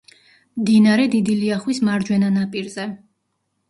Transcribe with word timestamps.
მდინარე 0.61 1.05
დიდი 1.17 1.37
ლიახვის 1.43 1.85
მარჯვენა 1.93 2.35
ნაპირზე. 2.43 2.93